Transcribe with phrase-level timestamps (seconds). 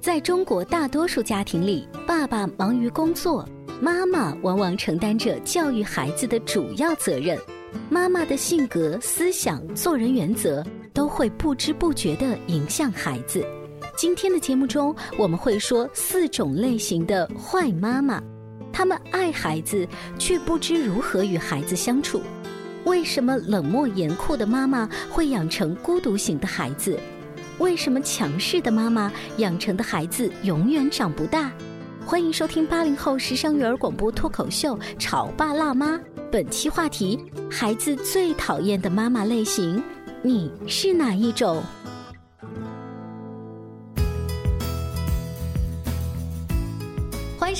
[0.00, 3.46] 在中国大多数家庭里，爸爸忙于工作。
[3.82, 7.38] 妈妈往往承担着教育孩子的主要责任，
[7.90, 13.44] 妈妈的性格、思想、做人原则都会不知不觉地影响孩子。
[13.94, 18.22] 今天的节目中，我们会说四种类型的坏妈妈，
[18.72, 19.86] 她们爱孩子，
[20.18, 22.22] 却不知如何与孩子相处。
[22.84, 26.98] 为什么冷漠严酷的妈妈会养成孤独型的孩子？
[27.60, 31.52] 为什么强势的妈妈养成的孩子永远长不大？
[32.06, 35.92] 欢迎收听八零后时尚育儿广播脱口秀《潮爸辣妈》，
[36.32, 39.82] 本期话题：孩子最讨厌的妈妈类型，
[40.22, 41.62] 你是哪一种？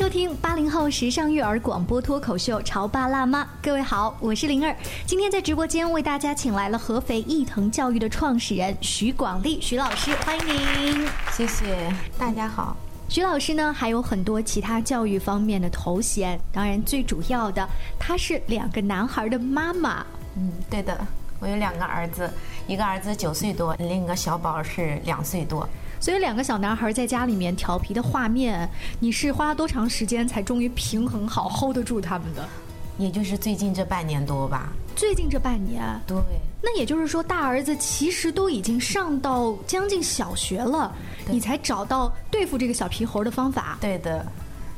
[0.00, 4.74] 收听八零后时尚育儿广播脱口秀《潮爸辣妈》，各位好，我是灵儿。
[5.04, 11.06] 今天在直播间为大家请来了合肥易腾教育的创始人徐广利徐老师，欢迎您。
[11.32, 12.75] 谢谢，大家好。
[13.10, 20.02] 徐老师呢，还有很多其他教育方面的头衔，当然最主要的，她是两个男孩的妈妈。
[20.34, 20.98] 嗯，对的，
[21.41, 22.32] 我有两个儿子，
[22.66, 25.69] 一个儿子九岁多，另一个小宝是两岁多。
[26.00, 28.69] 所以两个小男孩在家里面调皮的画面，
[28.99, 32.49] 你是花了多长时间才终于平衡好 hold 得住他们的？
[32.97, 34.72] 也就是最近这半年多吧。
[34.97, 36.16] 最近这半年，对。
[36.62, 40.94] 那也就是说，大儿子其实都已经上到将近小学了，
[41.27, 43.78] 你才找到对付这个小皮猴的方法。
[43.81, 44.27] 对的，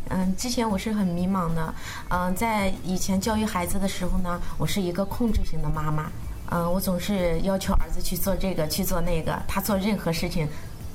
[0.09, 1.75] 嗯，之前我是很迷茫的，
[2.11, 6.09] 嗯，在以前教育孩子的时候呢，我是一个控制型的妈妈，
[6.51, 10.47] 嗯，我总是要求儿子去做这个，去做那个，他做任何事情，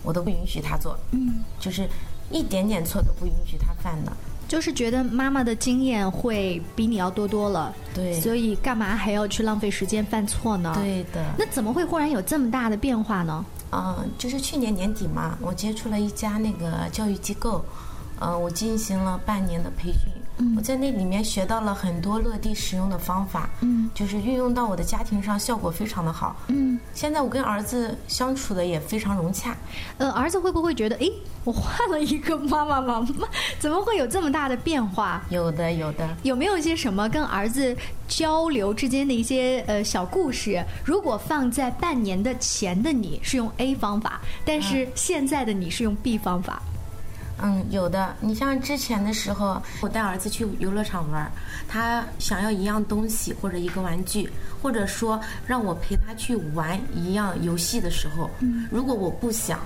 [0.07, 1.85] 我都不允许他做，嗯，就是
[2.31, 4.11] 一点点错都不允许他犯的。
[4.47, 10.71] 就是觉得妈妈的经验会比你要多多了，对，所以干嘛还要去浪费时间犯错呢？
[10.73, 11.21] 对的。
[11.37, 13.45] 那怎么会忽然有这么大的变化呢？
[13.73, 17.61] 嗯，就是去年年底嘛，我接触了一家那个教育机构，
[18.21, 20.09] 嗯，我进行了半年的培训。
[20.55, 26.79] 我在那里面学到了很多落地使用的方法，嗯，就是运用到我的家庭上，效果非常的好，嗯。
[26.93, 29.55] 现在我跟儿子相处的也非常融洽，
[29.97, 31.09] 呃，儿子会不会觉得，哎，
[31.43, 33.07] 我换了一个妈妈吗？
[33.59, 35.23] 怎么会有这么大的变化？
[35.29, 36.07] 有的，有的。
[36.23, 37.75] 有没有一些什么跟儿子
[38.07, 40.63] 交流之间的一些呃小故事？
[40.85, 46.61] 如果放在半年的前的你是用 A 方法，但是现在的你是用 B 方法。
[46.63, 46.76] 嗯，
[47.69, 48.15] 有的。
[48.19, 51.31] 你像之前的时候，我带儿子去游乐场玩，
[51.67, 54.29] 他想要一样东西或者一个玩具，
[54.61, 58.29] 或者说让我陪他去玩一样游戏的时候，
[58.71, 59.59] 如果我不想，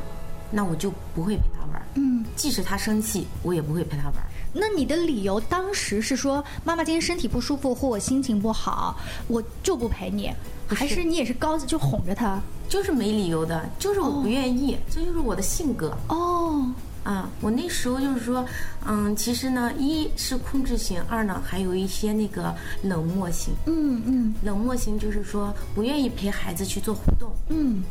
[0.49, 1.81] 那我就不会陪他玩。
[1.95, 4.15] 嗯，即使他生气，我也不会陪他玩。
[4.53, 10.29] 那你的理由当时是说，妈妈今天身体不舒服或我心情不好，我就不陪你，
[10.67, 12.37] 还是你也是高就哄着他？
[12.67, 15.97] 就是没理由的，就是我不愿意，这就是我的性格。
[16.09, 16.65] 哦。
[17.03, 18.45] 啊，我那时候就是说，
[18.85, 22.53] 嗯，其实呢，一是控制型，二呢还有一些那个
[22.83, 23.51] 冷漠型。
[23.65, 27.31] 嗯嗯，冷漠型就是说不愿意陪孩子去做互动。
[27.49, 27.81] 嗯，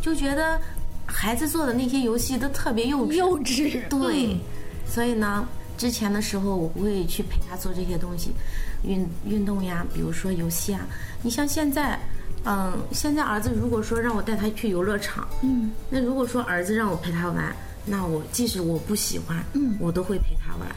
[0.00, 0.60] 就觉得
[1.04, 3.14] 孩子做的那些游戏都特别幼稚。
[3.14, 3.88] 幼稚。
[3.88, 4.36] 对，
[4.86, 5.44] 所以呢，
[5.76, 8.30] 之前的时候我不会去陪他做这些东西，
[8.84, 10.86] 运运动呀，比如说游戏啊。
[11.22, 11.98] 你像现在，
[12.44, 17.52] 嗯，现在儿子如果说让我带他去游乐场，嗯，那如果说儿子让我陪他玩。
[17.86, 20.68] 那我即使我不喜欢，嗯，我都会陪他玩，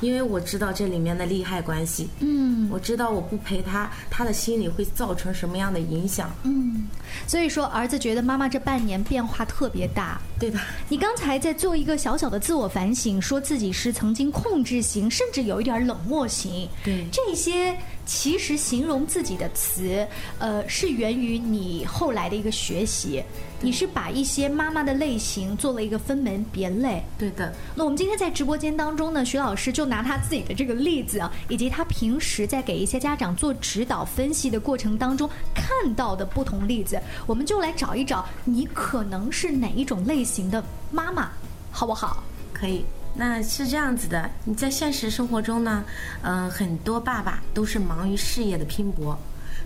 [0.00, 6.86] 因为我知道这里面的利害关系，嗯，我知道我不陪他，他的心里会造成什么样的影响，嗯，
[7.26, 10.58] 所以说儿子觉得妈妈这半年变化特别大，对的。
[10.88, 20.06] 你刚才在做一个小小的自我反省，说自己是曾经控制型，甚至有一点冷漠型，对，这些其实形容自己的词，
[20.38, 23.22] 呃，是源于你后来的一个学习。
[23.58, 27.02] 你是把一些妈妈的类型做了一个分门别类。
[27.18, 27.52] 对的。
[27.74, 41.30] 那我们今天在直播间当中呢，徐老师就拿他自己的这个例子啊，以及他平时在给一些家长做指导分析的过程当中看到的不同例子，我们就来找一找你可能是哪一种类型的妈妈，
[41.72, 42.22] 好不好？
[42.52, 42.84] 可以。
[43.18, 45.82] 那是这样子的，你在现实生活中呢，
[46.22, 49.18] 嗯，很多爸爸都是忙于事业的拼搏，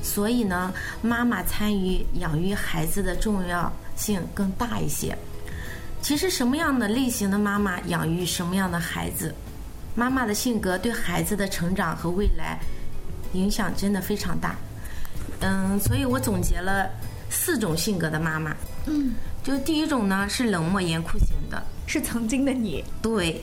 [0.03, 5.19] 所以呢，妈妈参与养育孩子的重要性更大一些。
[6.01, 9.35] 其实什么样的类型的妈妈养育什么样的孩子，
[9.97, 12.59] 妈妈的性格对孩子的成长和未来
[13.33, 14.55] 影响真的非常大。
[15.41, 16.89] 嗯，所以我总结了
[17.29, 18.55] 四种性格的妈妈。
[18.87, 21.61] 嗯，就第一种呢是冷漠严酷型的。
[21.91, 23.41] 是曾经的你，对，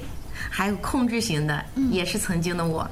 [0.49, 2.89] 还有控制型的，也是曾经的我，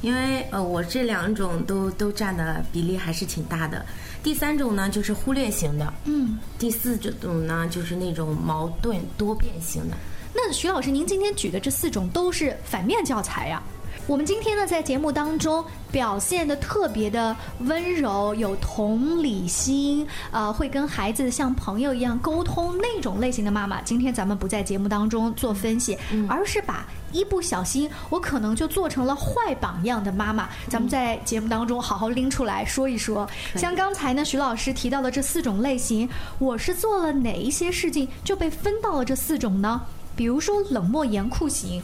[0.00, 3.84] 因为呃，我这两种都都占的比例还是挺大的。
[4.22, 9.96] 第三种呢，就是忽略型的，嗯，第四种呢，就是那种矛盾多变型的。
[10.32, 13.60] 那徐老师，您今天举的这四种都是反面教材呀。
[14.06, 25.98] 我们今天呢，在节目当中表现的特别的温柔，有同理心，呃，会跟孩子像朋友一样沟通那种类型的妈妈，今天咱们不在节目当中做分析，
[26.28, 33.28] 而是把一不小心我可能就做成了坏榜样的妈妈，咱们在节目当中好好拎出来说一说。
[33.56, 36.08] 像刚才呢，徐老师提到的这四种类型，
[36.38, 39.82] 我是做了哪一些事情就被分到了这四种呢？
[40.14, 41.82] 比如说冷漠严酷型，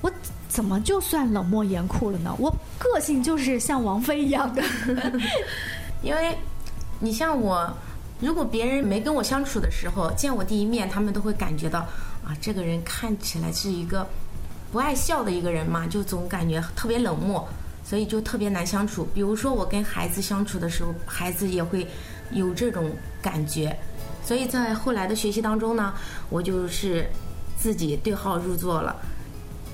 [0.00, 0.10] 我。
[0.52, 2.36] 怎么就算冷漠严酷了呢？
[2.38, 4.62] 我个性就是像王菲一样的，
[6.04, 6.36] 因为，
[7.00, 7.74] 你像我，
[8.20, 11.78] 如果别人没跟我相处的时候，见我第一面，他们都会感觉到
[12.22, 14.06] 啊，这个人看起来是一个
[14.70, 17.48] 不爱笑的一个人嘛，就总感觉特别冷漠，
[17.82, 19.08] 所以就特别难相处。
[19.14, 21.88] 比如说我跟孩子相处的时候，孩子也会
[22.30, 22.90] 有这种
[23.22, 23.74] 感觉，
[24.22, 25.94] 所以在后来的学习当中呢，
[26.28, 27.08] 我就是
[27.56, 28.94] 自己对号入座了。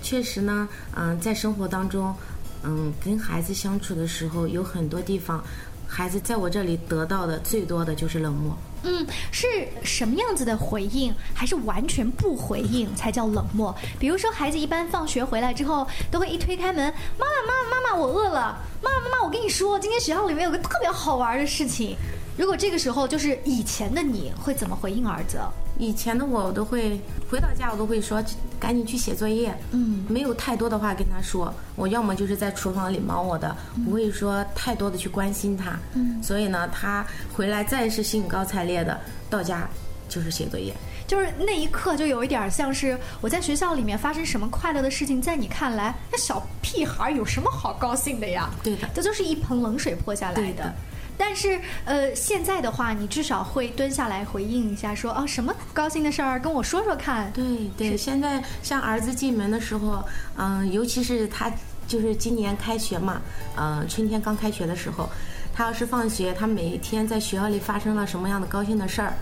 [0.09, 0.67] 确实呢，
[0.97, 2.15] 嗯，在生活当中，
[2.63, 5.45] 嗯，跟孩子相处的时候，有很多地方，
[5.87, 8.57] 孩子在我这里得到的最多的就是冷漠。
[8.85, 9.47] 嗯，是
[9.85, 13.75] 什么样子的回应，还是完全不回应才叫冷漠？
[13.99, 18.59] 比如说，孩子一般放学回来之后，都会一推开门，妈妈，妈妈，妈妈，我饿了。
[18.83, 21.95] 妈妈，妈妈，我跟你说，今天学校里面有个特别好玩的事情。
[22.39, 25.41] 如果这个时候就是以前的你会怎么回应儿子？
[25.77, 28.23] 以前的我，我都会回到家，我都会说
[28.61, 29.53] 赶紧去写作业。
[29.73, 35.77] 嗯，没有太多的话跟他说，我要么就是在厨房里忙我的，不会说太多的去关心他。
[35.95, 37.05] 嗯，所以呢，他
[37.35, 39.69] 回来再是兴高采烈的，到家
[40.09, 40.73] 就是写作业。
[41.09, 48.49] 就是那一刻，就有一点像是我在学校里面发生什么快乐的事情，在你看来，那小屁孩有什么好高兴的呀？
[48.63, 50.73] 对的，这就是一盆冷水泼下来的。
[51.19, 57.31] 但是，呃，现在的话，你至少会蹲下来回应一下，说啊，什么高兴的事儿，跟我说说看。
[57.33, 57.45] 对
[57.77, 60.03] 对，现在像儿子进门的时候，
[60.37, 61.51] 嗯，尤其是他
[61.87, 63.21] 就是今年开学嘛，
[63.57, 65.09] 嗯，春天刚开学的时候，
[65.53, 69.13] 他要是放学，他每一天在学校里发生了什么样的高兴的事儿。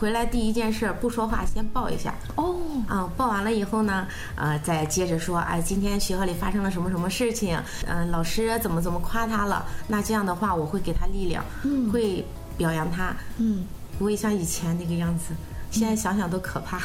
[0.00, 2.14] 回来第一件事不说话，先抱一下。
[2.36, 2.56] 哦，
[2.88, 7.60] 啊，抱完了以后呢，呃，再接着说，哎，今天学校里发生了什么什么事情？
[7.86, 9.62] 嗯，老师怎么怎么夸他了？
[9.86, 11.44] 那这样的话，我会给他力量，
[11.92, 12.24] 会
[12.56, 13.14] 表扬他。
[13.36, 13.66] 嗯，
[13.98, 15.34] 不会像以前那个样子。
[15.70, 16.80] 现在想想都可怕。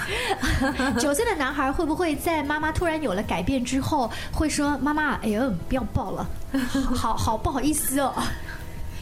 [0.99, 6.27] 九岁的男孩会不会在妈妈突然有了改变之后，会说：“妈妈，哎呦，不要抱了，
[6.93, 8.13] 好好不好意思哦。”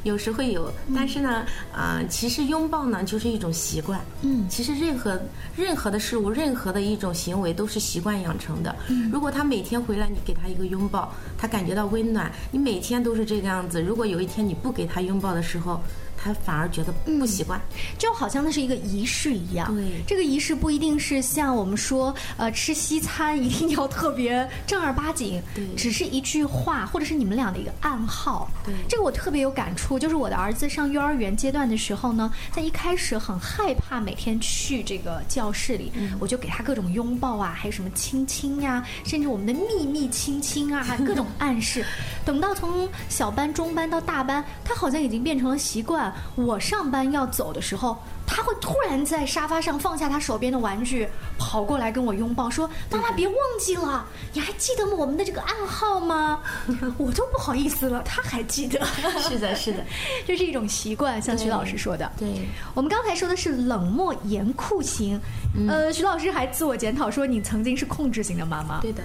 [0.04, 4.00] 有时会有，但是呢，啊，其实拥抱呢就是一种习惯。
[4.22, 5.20] 嗯，其实任何
[5.56, 8.76] 任何的事物，任何的一种行为都是习惯养成的。
[8.90, 12.32] 嗯，如果他每天回来，你给他一个拥抱，他感觉到温暖。
[12.52, 15.82] 你每天都是这个样子，如果有一天你不给他拥抱的时候，
[16.24, 17.60] 他反而觉得不习惯，
[17.98, 19.76] 就好像那是一个仪式一样。
[19.76, 25.42] 对，这个仪式不一定是像我们说，呃，吃西餐一定要特别正儿八经。
[25.54, 28.50] 对，只是一句话，或者是你们俩的一个暗号。
[28.64, 30.00] 对，这个我特别有感触。
[30.00, 41.86] 就是我的儿子上幼儿园阶段的时候呢，在一开始很害怕每天去这个教室里，我就给他各种拥抱啊，还有什么亲亲呀，甚至我们的秘密亲亲啊，各种暗示。
[42.24, 46.13] 等到从小班、中班到大班，他好像已经变成了习惯。
[46.36, 56.42] 我上班要走的时候，他会突然在沙发上放下他手边的玩具，跑过来跟我拥抱，说：“妈妈，别忘记了，你还记得我们的这个暗号吗？”
[56.98, 58.80] 我都不好意思了，他还记得。
[59.30, 59.84] 是的，是的，
[60.26, 62.12] 这是一种习惯，像徐老师说的。
[62.18, 65.20] 对，我们刚才说的是冷漠严酷型，
[65.68, 68.80] 呃，徐老师还自我检讨说你曾经是控制型的妈妈。
[68.82, 69.04] 对的。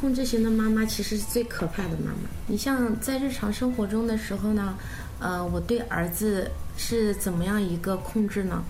[0.00, 2.28] 控制型的妈妈其实是最可怕的妈妈。
[2.46, 4.76] 你像在日常生活中的时候呢，
[5.24, 8.62] 呃，我对儿子是怎么样一个控制呢？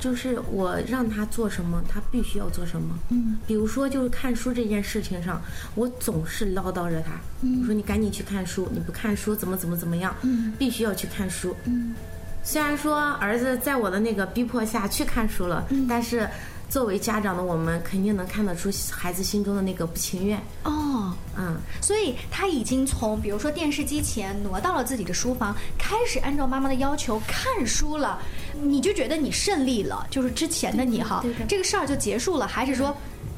[0.00, 2.98] 就是我让他做什么，他必须要做什么。
[3.10, 5.40] 嗯，比如说就是看书这件事情上，
[5.76, 7.12] 我总是唠叨着他，
[7.60, 10.12] 我说你赶紧去看书，你不看书怎么怎么怎么样？
[10.22, 11.54] 嗯，必须要去看书。
[11.64, 11.94] 嗯，
[12.42, 16.28] 虽然说儿子在我的那个逼迫下去看书了，但是。
[16.68, 20.38] 作为家长的我们，肯定能看得出孩子心中的那个不情愿。
[20.64, 28.20] 哦，嗯，所以他已经从比如说电视机前挪到了自己的书房，开始按照妈妈的要求看书了。
[28.60, 32.94] 你就觉得你胜利了，就是之前的你哈，这个事儿就结束了，还是说，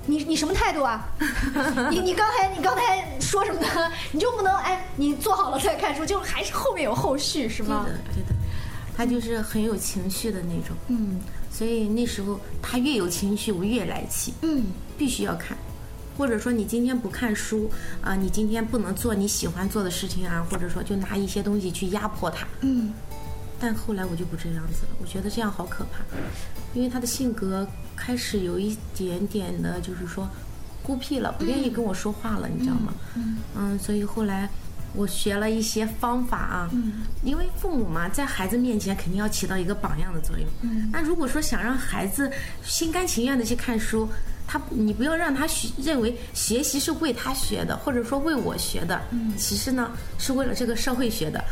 [0.06, 1.06] 你你什么态度啊？
[1.90, 3.92] 你你刚才你刚才说什么呢？
[4.12, 7.86] 你就不能哎，你做好了再看书，就还是后面有后续是吗？
[7.86, 8.39] 对的，对的，
[8.96, 10.76] 他就是很有情绪的那种。
[10.88, 11.20] 嗯。
[11.52, 14.32] 所以那时候他越有情绪，我越来气。
[14.42, 14.66] 嗯，
[14.96, 15.58] 必须要看，
[16.16, 17.68] 或者说你今天不看书
[18.02, 22.46] 啊，你今天不能做你喜欢做的事情啊，或者说就拿一些东西去压迫他。
[22.60, 22.92] 嗯，
[23.58, 26.04] 但后来我就不这样子了，我觉得这样好可怕，
[26.72, 27.66] 因为他的性格
[27.96, 30.28] 开始有一点点的，就是说
[30.84, 32.94] 孤僻了，不愿意跟我说话了，你知道吗？
[33.16, 34.48] 嗯，嗯，所以后来。
[34.94, 36.70] 我学了一些方法啊，
[37.22, 40.46] 因为父母嘛，在孩子面前肯定要起到一个榜样的作用。
[40.92, 42.30] 那如果说想让孩子
[42.64, 44.08] 心甘情愿的去看书，
[44.46, 49.00] 他你不要让他学认为学习是为他学的，或者说为我学的，
[49.36, 51.44] 其实呢是为了这个社会学的，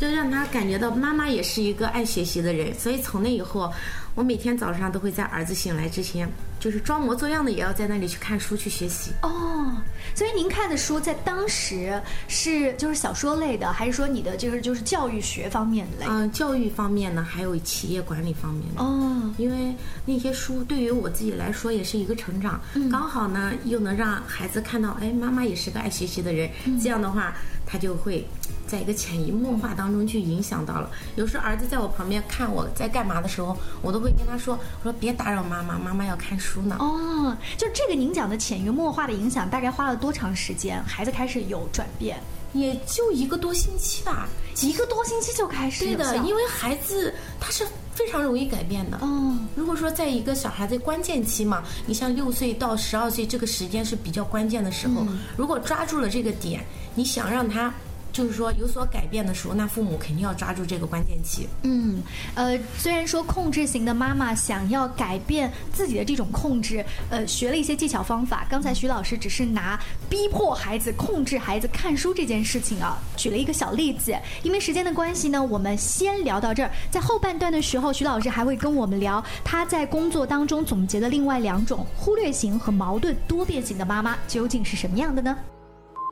[0.00, 2.72] 就让他感觉到妈妈也是一个爱学习的人。
[2.78, 3.72] 所以从那以后。
[4.18, 9.12] 我每天早上都会在儿子醒来之前，就是装模作样的也要在那里去看书去学习。
[9.22, 9.72] 哦，
[10.12, 16.06] 所以您看的书在当时是就是小说类的，还是说你的就是就是教育学方面的类？
[16.08, 18.82] 嗯，教育方面呢，还有企业管理方面的。
[18.82, 19.72] 哦，因为
[20.04, 22.60] 那些书对于我自己来说也是一个成长，
[22.90, 26.50] 刚好呢又能让孩子看到，哎，妈妈也是个爱学习的人。
[26.82, 27.36] 这样的话，
[27.70, 28.26] 他就会
[28.66, 30.90] 在一个潜移默化当中去影响到了。
[31.16, 34.08] 有时候儿子在我旁边看我在干嘛的时候，我都会。
[34.18, 40.82] 跟他说：“我说别打扰妈妈，妈妈要看书呢。”哦，就这个您讲的潜移默化的影响，大概花了多长时间？
[40.82, 42.18] 孩子开始有转变，
[42.52, 44.28] 也就一个多星期吧，
[44.62, 45.84] 一个多星期就开始。
[45.84, 48.98] 对的，因为孩子他是非常容易改变的。
[49.02, 56.64] 嗯，如果说在一个小孩子关键期嘛，你像六岁到十二岁这个时间是比较关键的时候，如果抓住了这个点，
[56.94, 57.72] 你想让他。
[58.18, 61.46] 就是说有所改变的时候，那父母肯定要抓住这个关键期。
[61.62, 62.02] 嗯，
[62.34, 68.44] 呃，虽然说控制型的妈妈想要改变自己的这种控制，呃，学了一些技巧方法。
[68.50, 69.78] 刚才徐老师只是拿
[70.10, 74.12] 逼迫孩子、控制孩子看书这件事情啊，举了一个小例子。
[74.42, 76.72] 因为时间的关系呢，我们先聊到这儿。
[76.90, 85.38] 在后半段的时候，徐老师还会跟我们聊他在工作当中总结的另外两种忽略型和矛盾多变型的妈妈究竟是什么样的呢？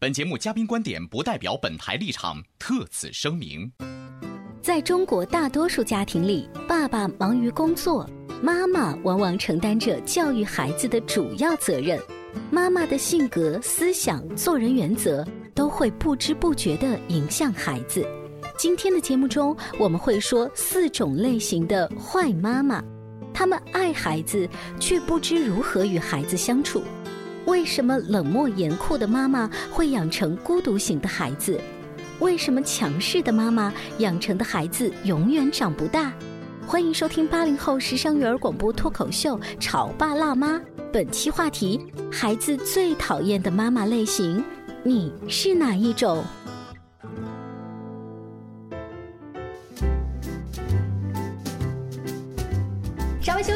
[0.00, 3.70] 本节目嘉宾观点不代表本台立场，特此声明。
[4.62, 8.08] 在中国大多数家庭里，爸爸忙于工作，
[8.42, 12.00] 妈妈往往承担着教育孩子的主要责任。
[12.50, 15.22] 妈妈的性格、思想、做人原则
[15.54, 18.02] 都会不知不觉地影响孩子。
[18.56, 22.82] 今天的节目中，我们会说四种类型的坏妈妈，
[23.34, 26.82] 他们爱孩子，却不知如何与孩子相处。
[27.50, 31.60] 为什么冷漠严酷的妈妈会养成孤独型的孩子？
[32.20, 36.12] 为什么强势的妈妈养成的孩子永远长不大？
[36.64, 40.58] 欢迎收听八零后时尚育儿广播脱口秀《潮爸辣妈》，
[40.92, 44.44] 本期话题：孩子最讨厌的妈妈类型，
[44.84, 46.22] 你是哪一种？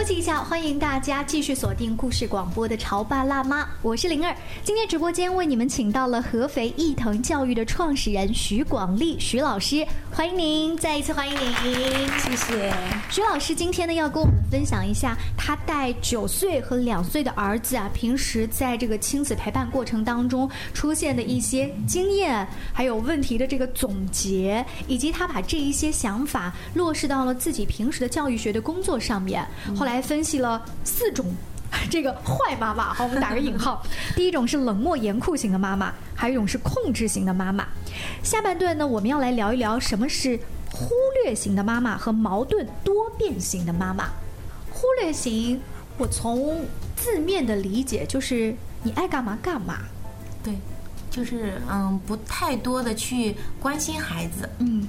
[0.04, 4.36] 记一下，欢迎大家继续锁定故事广播的《潮爸辣妈》，我是灵儿。
[4.62, 12.74] 今天直播间为你们请到了合肥易腾教育的创始人徐广利徐老师，欢迎您，再一次欢迎您，谢谢。
[13.10, 29.42] 徐老师今天呢要跟我们分享一下他带九岁和两岁的儿子啊，平时在这个亲子陪伴过程当中出现的一些经验，还有问题的这个总结，以及他把这一些想法落实到了自己平时的教育学的工作上面。
[29.74, 31.26] 后来分析了四种
[31.90, 33.82] 这个坏妈妈，好，我们打个引号。
[34.14, 37.66] 第一种是冷漠严酷型的妈妈，还有一种是控制型的妈妈。
[38.22, 40.38] 下半段呢，我们要来聊一聊什么是
[40.70, 40.90] 忽
[41.22, 44.08] 略型的妈妈和矛盾多变型的妈妈。
[44.70, 45.60] 忽略型，
[45.98, 46.64] 我从
[46.96, 49.78] 字面的理解就是你爱干嘛干嘛。
[50.42, 50.54] 对，
[51.10, 54.48] 就是嗯，不太多的去关心孩子。
[54.58, 54.86] 嗯。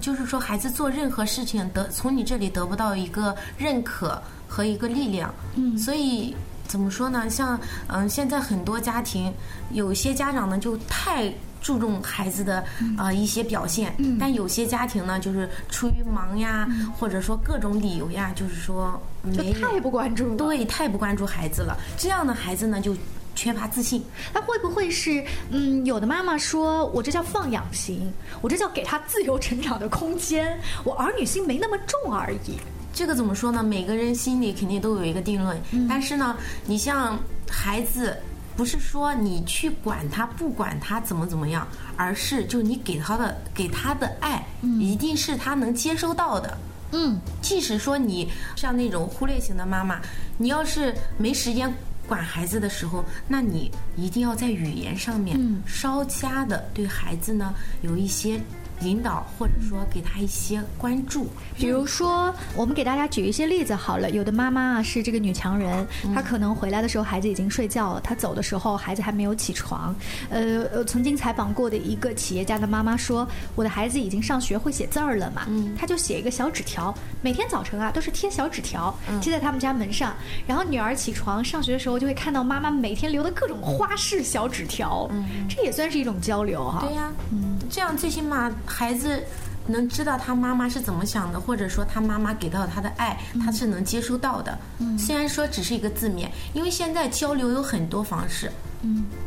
[0.00, 6.34] 就是说，孩子做任何事情得从你这里得不到一个认可和一个力量，嗯，所以
[6.66, 7.28] 怎么说呢？
[7.28, 9.32] 像嗯，现在很多家庭，
[9.70, 12.64] 有些家长呢就太注重孩子的
[12.96, 21.76] 啊一些表现，嗯，但有些家庭呢就是出于忙呀，或者说各种理由呀，就是说没太不关注，对，太不关注孩子了。
[21.98, 22.96] 这样的孩子呢就。
[23.34, 25.84] 缺乏自信，那会不会是嗯？
[25.84, 32.58] 有的妈妈说我这叫放养型，我这叫给他自由成长的空间，我儿女心没那么重而已。
[32.92, 33.62] 这个怎么说呢？
[33.62, 37.18] 每个人心里肯定都有一个定论，但是呢，你像
[37.50, 38.16] 孩子，
[38.56, 44.46] 不是说你去管他不管他怎么怎么样，而是就你给他的给他的爱，
[44.78, 46.56] 一定是他能接收到的。
[46.92, 50.00] 嗯，即使说你像那种忽略型的妈妈，
[50.38, 51.74] 你要是没时间。
[52.06, 58.40] 管孩子的时候，那你一定要在语言上面稍加的对孩子呢有一些。
[58.80, 61.26] 引导或者说给他一些关注，
[61.56, 64.10] 比如说我们给大家举一些例子好了。
[64.10, 69.94] 有的妈妈啊是这个女强人，她可能回来的时候孩子已经睡觉了，她走的时候孩子还没有起床。
[70.30, 75.46] 呃呃，曾经采访过的一个企业家的妈妈说：“我的孩子已经上学会写字儿了嘛，
[75.78, 80.14] 她就写一个小纸条，每天早晨啊都是贴小纸条贴在他们家门上。
[80.46, 85.10] 然后女儿起床上学的时候就会看到妈妈每天留的各种花式小纸条，
[85.48, 86.84] 这也算是一种交流哈。
[86.86, 88.50] 对呀，嗯，这样最起码。
[88.66, 89.22] 孩子
[89.66, 94.58] 能知道他妈妈是怎么想的，或者说他妈妈给到他的爱，他是能接收到的。
[94.98, 98.50] 虽然说只是一个字面，因为现在交流有很多方式，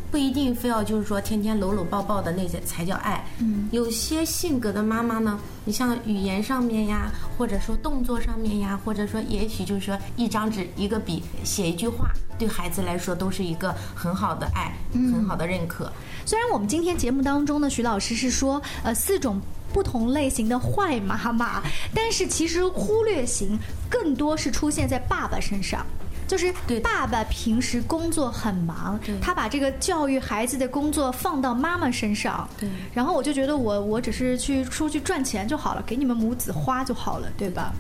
[0.09, 3.25] 不一定非要就是说天天搂搂抱抱的那些才叫爱。
[3.71, 15.91] 有些性格的妈妈呢，你像语言上面呀，或者说动作上面呀，或者说也许就是说一张纸一个笔写一句话，对孩子来说都是一个很好的爱，很好的认可。
[16.25, 19.41] 虽然我们今天节目当中呢，徐老师是说，呃，四种
[19.73, 21.61] 不同类型的坏妈妈，
[21.93, 25.85] 但是其实忽略型更多是出现在爸爸身上，
[26.27, 37.73] 就是爸爸平时工作很忙，他把这个教育孩子的工作放到妈妈身上，对，然后我就觉得我我只是去出去赚钱就好了，给你们母子花就好了，对吧？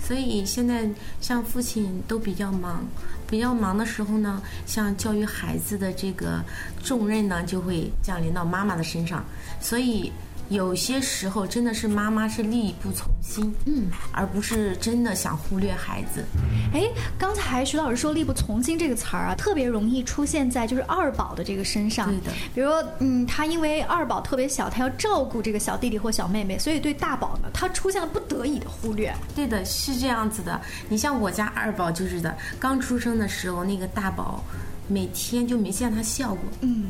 [0.00, 0.88] 所以现在
[1.20, 2.86] 像父亲都比较忙，
[3.28, 6.40] 比较忙的时候呢，像教育孩子的这个
[6.82, 9.24] 重任呢，就会降临到妈妈的身上，
[9.60, 10.12] 所以。
[10.48, 16.24] 有些时候真的是妈妈是力不从心，嗯，而不是真的想忽略孩子。
[16.72, 22.08] 哎，刚才徐老师说“力不从心”这个词儿啊，特别容易出现在就是二宝的这个身上。
[22.08, 29.14] 对的，比如嗯，他因为二宝特别小，他要照顾这个小弟弟或小妹妹，所以对大宝呢，他出现了不得已的忽略。
[29.34, 30.58] 对的，是这样子的。
[30.88, 34.42] 你像我家二宝就是的，刚出生的时候，那个大宝
[34.86, 36.40] 每天就没见他笑过。
[36.62, 36.86] 嗯，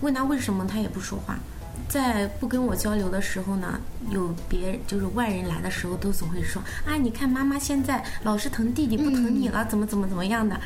[0.00, 1.36] 问他为什么，他也不说话。
[1.90, 10.58] 在不跟我交流的时候呢，有别就是外人来的时候，都总会说啊，你看妈妈现在老是疼弟弟不疼你了，怎么怎么怎么样的，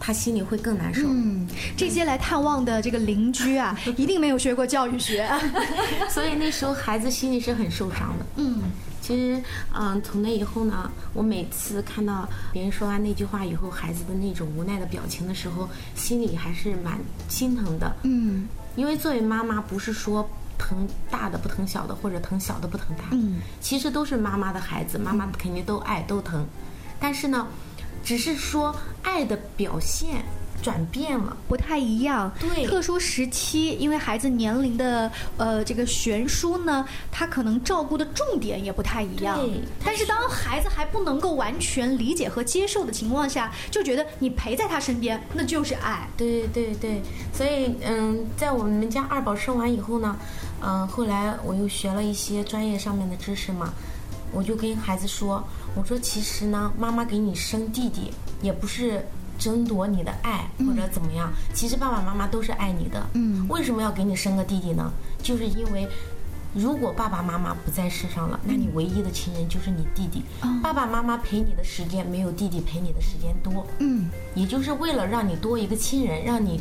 [0.00, 1.02] 他心里会更难受。
[1.08, 5.28] 嗯，这些来探望的这个邻居啊， 一定没有学过教育学，
[6.08, 8.24] 所以那时候孩子心里是很受伤的。
[8.36, 8.62] 嗯，
[9.02, 9.42] 其实
[9.78, 17.94] 嗯，从那以后呢，我每次看到别人说完那句话以后，孩子的那种无奈的表情的时候，心里还是蛮心疼的。
[18.04, 20.26] 嗯，因为作为妈妈，不是说。
[20.58, 26.44] 疼大的不疼小的，或者疼小的不疼大的，嗯，其实都是妈妈的孩子，妈妈肯定都爱都疼，
[27.00, 27.46] 但是呢，
[28.04, 30.24] 只是说爱的表现。
[30.62, 32.32] 转变了，不太一样。
[32.38, 39.38] 对，特殊时期，因为孩子年龄的呃这个悬殊呢，他可能照顾的重点也不太一样。
[39.38, 39.60] 对。
[39.84, 46.08] 但是当孩子还不能够完全理解和接受的情况下，就觉得你陪在他身边，那就是爱。
[46.16, 47.02] 对对对。
[47.34, 50.16] 所以嗯，在我们家二宝生完以后呢，
[50.62, 53.72] 嗯，后来我又学了一些专业上面的知识嘛，
[54.32, 55.42] 我就跟孩子说，
[55.74, 59.04] 我说其实呢，妈妈给你生弟弟也不是
[59.42, 63.04] 争夺你的爱或者怎么样，其实爸爸妈妈都是爱你的。
[63.14, 64.92] 嗯为什么要给你生个弟弟呢？
[65.22, 65.88] 就是因为。
[66.54, 70.22] 如果爸爸妈妈不在世上了，那你唯一的亲人就是你弟弟。
[70.62, 73.66] 爸爸妈妈陪你的时间没有弟弟陪你的时间多。
[73.78, 76.60] 嗯也就是为了让你多一个亲人，让你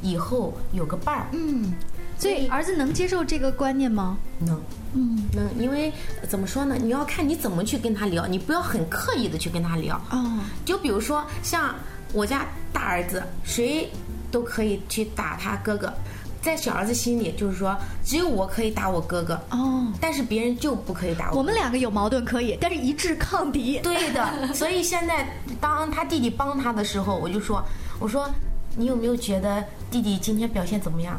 [0.00, 1.26] 以后有个伴儿。
[1.32, 1.74] 嗯，
[2.16, 4.16] 所以儿子能接受这个观念吗？
[4.38, 4.62] 能，
[4.94, 6.76] 嗯能，因为呃怎么说呢？
[6.80, 10.00] 你要看你怎么去跟他聊，你不要很刻意的去跟他聊。
[10.10, 11.74] 哦，就比如说像
[12.12, 13.88] 我家大儿子，谁
[14.30, 15.92] 都可以去打他哥哥，
[16.40, 21.38] 在小儿子心里就是说，只有我可以打我哥哥，哦，但是别人就不可以打我。
[21.38, 23.78] 我们两个有矛盾可以，但是一致抗敌。
[23.80, 25.26] 对的，所以现在
[25.60, 27.64] 当他弟弟帮他的时候，我就说，
[27.98, 28.28] 我说
[28.76, 31.18] 你有没有觉得弟弟今天表现怎么样？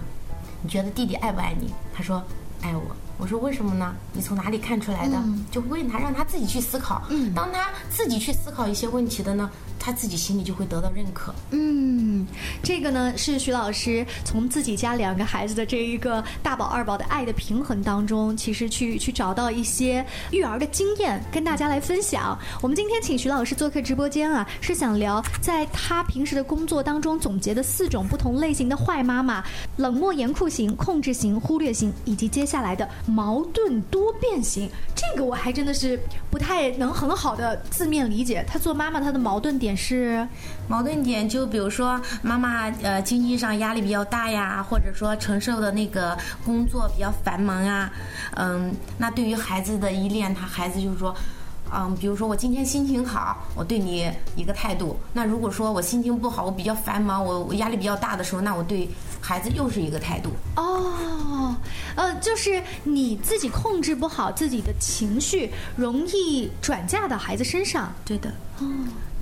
[0.61, 1.73] 你觉得弟弟爱不爱你？
[1.93, 2.21] 他说
[2.61, 2.81] 爱我。
[3.17, 3.93] 我说为什么呢？
[4.11, 5.21] 你从哪里看出来的？
[5.51, 7.01] 就问他，让他自己去思考。
[7.09, 9.49] 嗯当他自己去思考一些问题的呢，
[9.79, 11.33] 他自己心里就会得到认可。
[11.51, 12.25] 嗯，
[12.63, 22.37] 这个呢是徐老师从自己家两个孩子的这一个大宝二宝的爱的平衡当中，其实去去找到一些育儿的经验，跟大家来分享。
[22.61, 29.43] 我们今天请徐老师做客直播间啊，是想聊在他平时的工作当中总结的四种不同类型的坏妈妈：
[29.77, 34.69] 冷漠严酷型、控制型、忽略型，以及接下来的矛盾多变形。
[34.95, 35.99] 这个我还真的是
[36.31, 38.43] 不太能很好的字面理解。
[38.47, 40.27] 她做妈妈，她的矛盾点是。
[40.67, 47.91] 矛盾点就比如说妈妈呃经济上压力比较大呀，或者说承受的那个工作比较繁忙啊，
[48.35, 51.15] 嗯，那对于孩子的依恋，他孩子就是说。
[51.75, 54.95] 嗯，比如说我今天心情好，我对你一个态度。
[55.13, 58.87] 那如果说我心情不好，我比较繁忙，我我压力比较大的时候，那我对
[59.19, 60.29] 孩子又是一个态度。
[60.55, 61.55] 哦，
[61.95, 67.91] 呃，就是你自己控制不好自己的情绪，容易转嫁到孩子身上。
[68.05, 68.29] 对的。
[68.59, 68.65] 哦。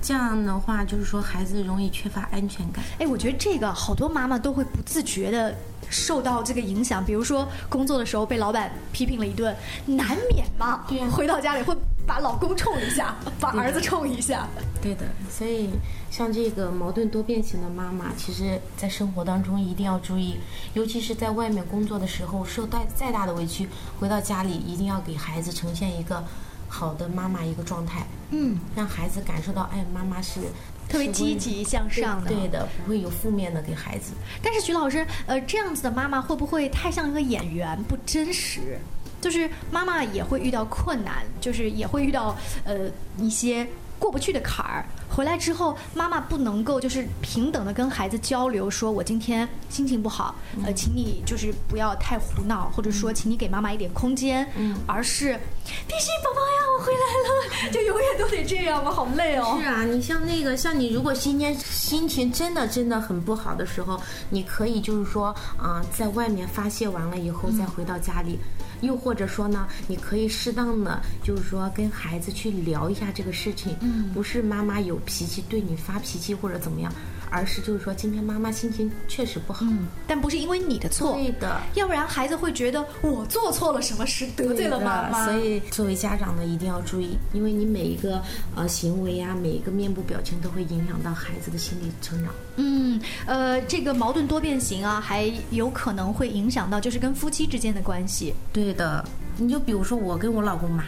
[0.04, 2.84] 这样的话，就是说孩子容易缺乏安全感。
[2.98, 5.54] 哎，我觉得这个好多妈妈都会不自觉的
[5.90, 7.04] 受到这个影响。
[7.04, 10.84] 比如说工作的时候被老板批评了一顿，难免嘛。
[10.88, 11.72] 对呀、回到家里会
[12.06, 14.48] 把老公冲一下， 把儿子冲一下。
[14.80, 15.70] 对的，所以
[16.10, 20.36] 像这个矛盾多变型的妈妈，其实在生活当中一定要注意，
[20.74, 23.68] 尤其是在外面工作的时候，受到再大的委屈，
[24.00, 26.24] 回到家里一定要给孩子呈现一个
[26.68, 28.06] 好的妈妈一个状态。
[28.30, 30.40] 嗯，让孩子感受到，哎，妈妈是
[30.88, 32.28] 特别积极向上的。
[32.28, 34.12] 对的，不会有负面的给孩子。
[34.42, 38.78] 但是徐老师，呃，这样子的妈妈会不会太像一个演员，不真实？
[39.22, 43.66] 就是妈妈也会遇到困难，就是也会遇到呃一些
[43.98, 44.84] 过不去的坎儿。
[45.08, 55.38] 回来之后，妈妈不能够就是平等的跟孩子交流，说我今天心情不好，呃，请你就是不要太胡闹，或者说请你给妈妈一点空间，嗯，而是
[55.86, 58.90] 必须宝宝呀，我回来了，就永远都得这样吗？
[58.90, 59.58] 好累哦。
[59.60, 65.26] 是啊，你像那个，像你如果今天心情真的真的很不好的时候，你可以就是说
[65.58, 68.38] 啊、呃，在外面发泄完了以后再回到家里。
[68.40, 76.92] 嗯又或者说呢，你可以适当的，就是说跟孩子去聊一下这个事情，嗯，不是妈妈有脾气对你发脾气或者怎么样，
[77.32, 85.24] 而是就是说今天妈妈心情确实不好，嗯，但不是因为你的错，对的，要不然孩子会觉得我做错了什么事，得罪了妈妈。
[85.24, 88.22] 所以作为家长呢，一定要注意，因为你每一个
[88.54, 92.32] 呃行为呀、啊，每一个面部表情都会影响到孩子的心理成长。
[92.56, 98.34] 嗯，呃，这个矛盾多变型啊，还有可能会影响到就是跟夫妻之间的关系。
[98.52, 99.02] 对的，
[99.38, 100.84] 你就比如说我跟我老公嘛，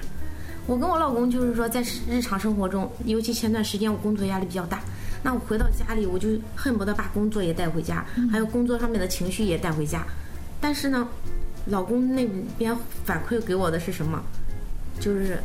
[0.67, 4.81] 我跟我老公就是说在日常生活中，尤其前段时间我工作压力比较大，
[5.25, 10.05] 那我回到家里我就恨不得把工作也带回家，嗯、还有工作上面的情绪也带回家。
[10.61, 11.09] 但是呢，
[11.67, 14.23] 老公那边反馈给我的是什么？
[15.01, 15.37] 就是。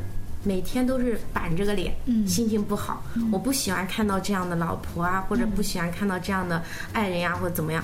[0.41, 3.29] 每天都是板着个脸，嗯、心情不好、嗯。
[3.29, 6.63] 我不喜欢看到这样的老婆啊，或者不喜欢看到这样的
[6.93, 7.83] 爱人呀、啊，或者怎么样。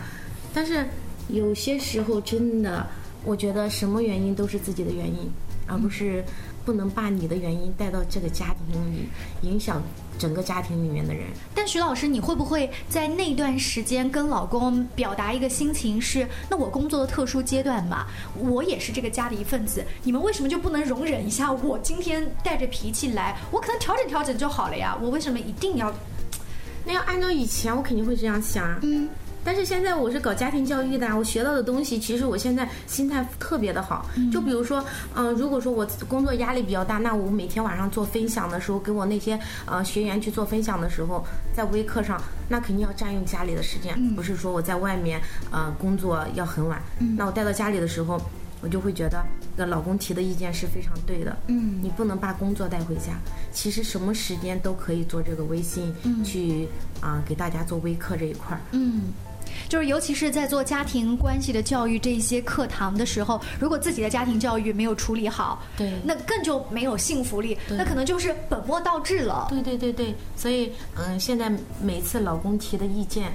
[0.53, 0.85] 但是
[1.27, 2.87] 有些时候真的，
[3.25, 5.29] 我觉得什么原因都是自己的原因，
[5.67, 6.23] 而不是
[6.65, 9.07] 不能把你的原因带到这个家庭里，
[9.41, 9.81] 影响
[10.17, 11.25] 整个家庭里面的人。
[11.53, 18.07] 但徐老师，你会不会在那段时间跟老公表达一个心情是：那我工作的特殊阶段吧，
[18.39, 21.51] 我也是这个家的一份子，你们为什么就不能容忍一下？
[21.51, 24.97] 我今天带着脾气来，我可能调整调整就好了呀。
[24.99, 25.93] 我为什么一定要？
[26.83, 28.79] 那要按照以前，我肯定会这样想。
[28.81, 29.07] 嗯。
[29.45, 34.09] 但是现在我是搞家庭教育的，我学到的东西，其实我现在心态特别的好。
[34.33, 41.23] 就比如说，嗯、呃，如果说我工作压力比较大，那我每天晚上做分享的时候，给我那些呃学员去做分享的时候，
[41.55, 46.81] 在微课上，那肯定要占用家里的时间，嗯、不是说我在外面呃工作要很晚。
[46.99, 48.19] 嗯、那我带到家里的时候。
[48.61, 49.23] 我就会觉得，
[49.57, 51.37] 呃老公提的意见是非常对的。
[51.47, 53.11] 嗯你不能把工作带回家，
[53.51, 56.67] 其实什么时间都可以做这个微信，去
[56.99, 58.61] 啊、给大家做微课这一块儿。
[58.71, 59.03] 嗯。
[59.67, 69.47] 就是，尤其是在做家庭关系的教育这些课堂的时候，如果自己的家庭教育没有处理好，对那更就没有幸福力，那可能就是本末倒置了。
[69.49, 73.33] 对对对对，所以嗯，现在每次老公提的意见，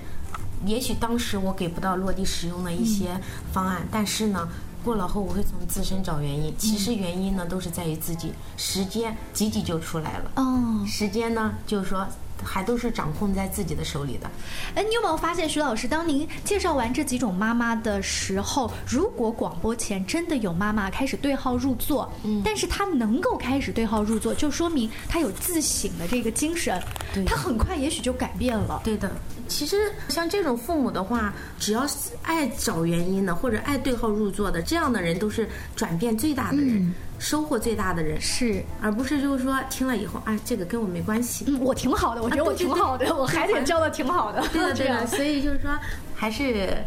[0.65, 3.19] 也许当时我给不到落地使用的一些
[3.53, 4.49] 方案，但是呢。
[4.83, 6.55] 过了后，我会从自身找原因。
[6.57, 10.31] 其实原因呢，都是在于自己，时间挤挤就出来了。
[10.37, 12.09] 哦，时间呢，就是说，
[12.45, 14.31] 还都是掌控在自己的手里的。
[14.75, 26.81] 哎，你有没有发现，徐老师，当您介绍完这几种妈妈的时候，如果广播前真的有妈妈开始对号入座，嗯，但是她能够开始对号入座，就说明她有自省的这个精神，
[27.15, 28.81] 对她很快也许就改变了。
[28.85, 29.11] 对的，
[29.49, 41.45] 其实像这种父母的话，只要是爱找原因的，或者爱对号入座的，这样的人都是转变最大的人，收获最大的人，是，而不是就是说听了以后啊，这个跟我没关系。
[41.47, 44.43] 嗯，我挺好的，我觉得我啊对对对挺好的，我孩子也教的挺好的。
[44.49, 45.71] 对的， 对的，所以就是说，
[46.17, 46.79] 还是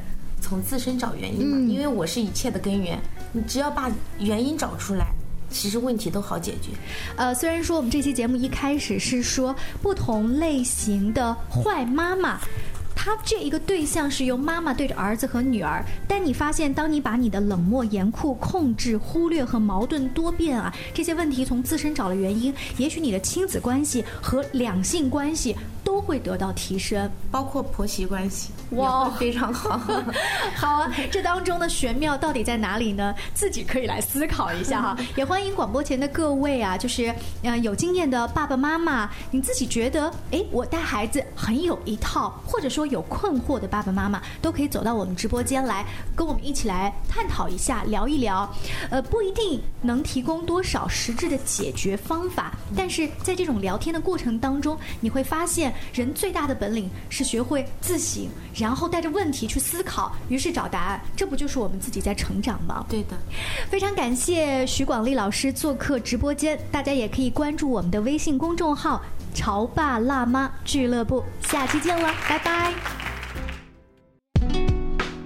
[0.42, 3.00] 从自身找原因嘛，因为我是一切的根源。
[3.32, 5.06] 你只要把原因找出来，
[5.50, 6.72] 其实问题都好解决。
[7.16, 12.40] 呃，虽然说我们这期节目一开始是说不同类型的坏妈妈。
[12.96, 27.10] 他这一个对象是由妈妈对着儿子和女儿，但你发现，当你把你的冷漠、严酷、控制、忽略和矛盾多变啊这些问题从自身找了原因，也许你的亲子关系和两性关系都会得到提升。
[27.30, 29.80] 包括婆媳关系，哇非常好。
[30.56, 33.14] 好啊，这当中的玄妙到底在哪里呢？
[33.34, 34.98] 自己可以来思考一下哈。
[35.16, 48.50] 也欢迎广播前的各位啊，就是呃有经验的爸爸妈妈，你自己觉得哎，我带孩子很有一套，或者说有困惑的爸爸妈妈，都可以走到我们直播间来，跟我们一起来探讨一下，聊一聊。
[48.90, 58.28] 呃，不一定能提供多少实质的解决方法，但是在这种聊天的过程当中，你会发现人最大的本领是学会自省，
[58.64, 61.02] 然后带着问题去思考，于是找答案。
[61.18, 62.86] 这不就是我们自己在成长吗？
[62.88, 63.18] 对的，
[63.70, 69.02] 非常感谢徐广利老师做客直播间，大家也可以关注我们的微信公众号
[69.36, 71.22] “潮爸辣妈俱乐部”。
[71.44, 72.72] 下期见了，拜拜。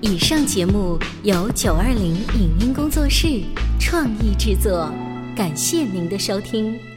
[0.01, 3.43] 以上节目由九二零影音工作室
[3.79, 4.91] 创意制作，
[5.35, 6.96] 感谢您的收听。